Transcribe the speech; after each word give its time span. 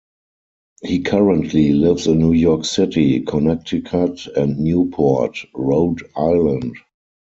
He 0.81 1.01
currently 1.01 1.73
lives 1.73 2.07
in 2.07 2.17
New 2.17 2.33
York 2.33 2.65
City, 2.65 3.19
Connecticut 3.21 4.25
and 4.35 4.57
Newport, 4.57 5.37
Rhode 5.53 6.01
Island. 6.15 6.75